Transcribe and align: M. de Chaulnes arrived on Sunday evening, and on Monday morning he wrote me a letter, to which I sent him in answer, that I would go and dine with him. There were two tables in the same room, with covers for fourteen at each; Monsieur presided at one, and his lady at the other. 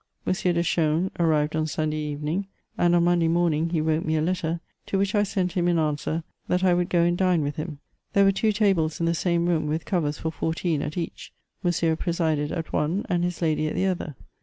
M. 0.25 0.33
de 0.33 0.63
Chaulnes 0.63 1.11
arrived 1.19 1.55
on 1.55 1.67
Sunday 1.67 1.99
evening, 1.99 2.47
and 2.75 2.95
on 2.95 3.03
Monday 3.03 3.27
morning 3.27 3.69
he 3.69 3.81
wrote 3.81 4.03
me 4.03 4.15
a 4.15 4.21
letter, 4.23 4.59
to 4.87 4.97
which 4.97 5.13
I 5.13 5.21
sent 5.21 5.51
him 5.51 5.67
in 5.67 5.77
answer, 5.77 6.23
that 6.47 6.63
I 6.63 6.73
would 6.73 6.89
go 6.89 7.03
and 7.03 7.15
dine 7.15 7.43
with 7.43 7.57
him. 7.57 7.77
There 8.13 8.23
were 8.23 8.31
two 8.31 8.51
tables 8.51 8.99
in 8.99 9.05
the 9.05 9.13
same 9.13 9.45
room, 9.45 9.67
with 9.67 9.85
covers 9.85 10.17
for 10.17 10.31
fourteen 10.31 10.81
at 10.81 10.97
each; 10.97 11.31
Monsieur 11.61 11.95
presided 11.95 12.51
at 12.51 12.73
one, 12.73 13.05
and 13.09 13.23
his 13.23 13.43
lady 13.43 13.67
at 13.67 13.75
the 13.75 13.85
other. 13.85 14.15